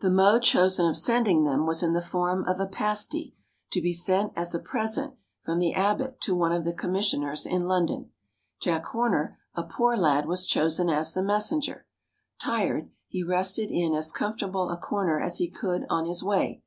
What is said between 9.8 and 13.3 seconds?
lad, was chosen as the messenger. Tired, he